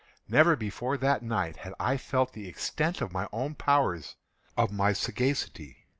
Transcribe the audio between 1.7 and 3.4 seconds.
I felt the extent of my